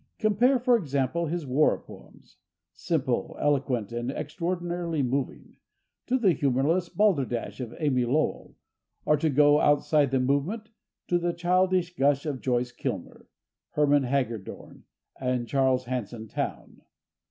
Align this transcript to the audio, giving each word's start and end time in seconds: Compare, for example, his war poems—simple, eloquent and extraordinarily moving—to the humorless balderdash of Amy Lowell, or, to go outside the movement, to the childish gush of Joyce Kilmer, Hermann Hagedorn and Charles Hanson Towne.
Compare, 0.17 0.57
for 0.57 0.75
example, 0.75 1.27
his 1.27 1.45
war 1.45 1.79
poems—simple, 1.79 3.37
eloquent 3.39 3.91
and 3.91 4.09
extraordinarily 4.09 5.03
moving—to 5.03 6.17
the 6.17 6.31
humorless 6.31 6.89
balderdash 6.89 7.59
of 7.59 7.75
Amy 7.77 8.03
Lowell, 8.03 8.55
or, 9.05 9.15
to 9.15 9.29
go 9.29 9.59
outside 9.61 10.09
the 10.09 10.19
movement, 10.19 10.69
to 11.07 11.19
the 11.19 11.33
childish 11.33 11.95
gush 11.95 12.25
of 12.25 12.41
Joyce 12.41 12.71
Kilmer, 12.71 13.27
Hermann 13.73 14.01
Hagedorn 14.05 14.85
and 15.19 15.47
Charles 15.47 15.85
Hanson 15.85 16.27
Towne. 16.27 16.81